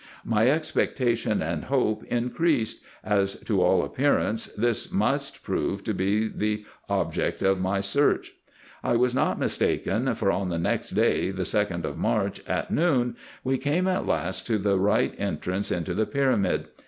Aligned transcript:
My 0.25 0.49
expectation 0.49 1.43
and 1.43 1.65
hope 1.65 2.03
increased, 2.05 2.83
as 3.03 3.35
to 3.41 3.61
all 3.61 3.83
appear 3.83 4.17
ance, 4.17 4.47
this 4.47 4.91
must 4.91 5.43
prove 5.43 5.83
to 5.83 5.93
be 5.93 6.27
the 6.27 6.65
object 6.89 7.43
of 7.43 7.59
my 7.61 7.81
search. 7.81 8.33
I 8.83 8.95
was 8.95 9.13
not 9.13 9.37
mistaken, 9.37 10.11
for 10.15 10.31
on 10.31 10.49
the 10.49 10.57
next 10.57 10.89
day, 10.95 11.29
the 11.29 11.43
2d 11.43 11.83
of 11.85 11.99
March, 11.99 12.41
at 12.47 12.71
noon, 12.71 13.15
we 13.43 13.59
came 13.59 13.87
at 13.87 14.07
last 14.07 14.47
to 14.47 14.57
the 14.57 14.79
right 14.79 15.13
entrance 15.19 15.71
into 15.71 15.93
the 15.93 16.07
pyramid. 16.07 16.69